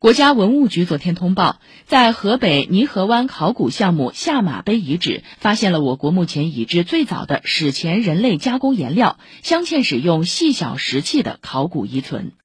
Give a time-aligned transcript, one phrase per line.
[0.00, 12.32] 国家文物局昨天通报在河北泥河湾考古项目下马碑遗址发现了我国目前已知最早的史前人类加工颜料镶嵌使用细小石器的考古遗存。